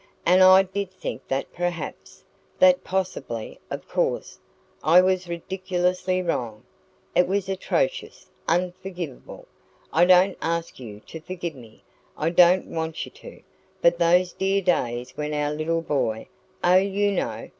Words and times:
And 0.25 0.41
I 0.41 0.63
DID 0.63 0.89
think 0.89 1.27
that 1.27 1.53
perhaps, 1.53 2.23
that 2.57 2.83
possibly 2.83 3.59
of 3.69 3.87
course, 3.87 4.39
I 4.83 4.99
was 4.99 5.27
ridiculously 5.29 6.23
wrong 6.23 6.63
it 7.13 7.27
was 7.27 7.47
atrocious, 7.47 8.27
unforgivable 8.47 9.47
I 9.93 10.05
don't 10.05 10.39
ask 10.41 10.79
you 10.79 11.01
to 11.01 11.21
forgive 11.21 11.53
me 11.53 11.83
I 12.17 12.31
don't 12.31 12.65
want 12.65 13.05
you 13.05 13.11
to 13.11 13.43
but 13.79 13.99
those 13.99 14.33
dear 14.33 14.63
days 14.63 15.15
when 15.15 15.35
our 15.35 15.53
little 15.53 15.83
boy 15.83 16.29
oh, 16.63 16.77
you 16.77 17.11
know! 17.11 17.49